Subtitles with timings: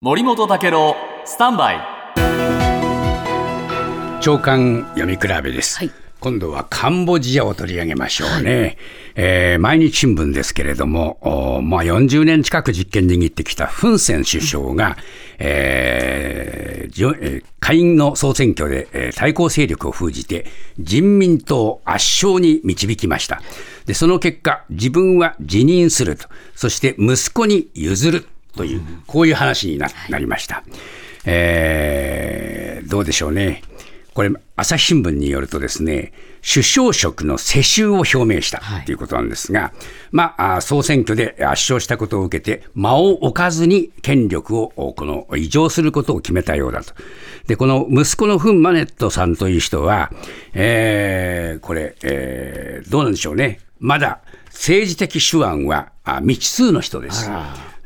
[0.00, 0.94] 森本武郎
[1.24, 1.80] スタンバイ。
[4.20, 5.90] 長官読み比べです、はい。
[6.20, 8.78] 今度はカンボジアを取り上げましょうね、
[9.16, 11.18] えー毎日新聞ですけれども、
[11.58, 14.96] おまあ、40年近く実権握ってきたフン・セン首相が、
[15.40, 20.46] えーじょえー下院の総選挙で、えー対抗勢力を封じて
[20.78, 23.42] 人民党を圧勝に導きました。
[23.86, 26.28] でその結果自分は辞任すると。
[26.54, 30.62] そして息子に譲るという、こういう話にななりました、
[31.24, 33.62] えーどうでしょうね
[34.14, 36.12] これ、朝日新聞によるとですね、
[36.42, 39.72] 首相職の世襲を表明したということなんですが、
[40.10, 46.94] まあ、あ総選挙で圧勝したことを受けて、間を置かずに権力をこの移譲することを決めたようだと。
[47.46, 50.10] で、この息子のフン・マネットさんという人は、
[50.52, 53.60] えーこれ、えーどうなんでしょうね。
[53.78, 54.20] まだ
[54.58, 57.30] 政治的手腕はあ未知数の人です。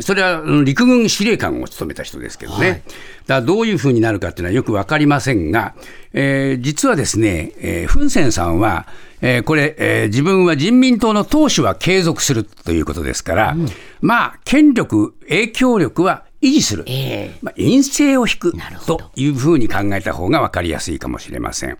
[0.00, 2.82] それは陸軍司令官を務めた人ですけどね、
[3.26, 5.74] だからどういうふうになるかっていうのはよく分かりませんが、
[6.14, 8.88] えー実はですね、えーフン・センさんは、
[9.20, 13.56] えーこれ、えー自分は人民党の党首は継続するということですから、
[14.00, 17.38] まあ、権力、影響力は維持する、ええ。
[17.42, 18.54] まあ、陰性を引く
[18.86, 21.78] というふうに考えた方が分かりやすいかもしれません。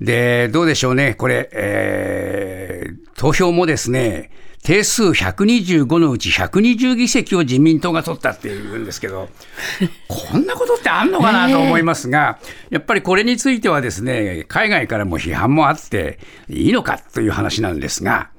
[0.00, 4.30] で、どうでしょうね、これ、えー投票もですね、
[4.62, 9.28] 定数125のうち120議席を自民党が取ったっていうんですけど、
[10.08, 12.38] こんなことってあんのかなと思いますが、
[12.70, 18.30] やっぱりこれについてはですね、海外からも批判もあって、いいのかという話なんですが、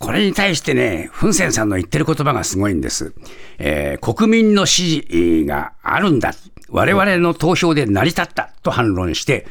[0.00, 3.12] これに対してね、フン・センさんの言ってる言葉がすごいんです。
[3.58, 6.32] えー国民の支持があるんだ。
[6.70, 9.46] 我々の投票で成り立ったと反論して、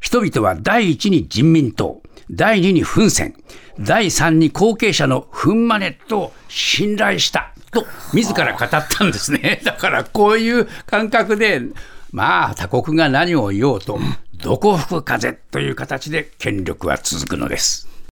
[0.00, 3.34] 人々は第一に人民党、第二にフン・セン、
[3.78, 9.60] 第三に後継者のフン・マネットを信頼したと自ら語ったんですね。
[9.64, 11.62] だからこういう感覚で、
[12.10, 14.00] まあ他国が何を言おうと、
[14.42, 17.93] どこ吹く風という形で権力は続くのです。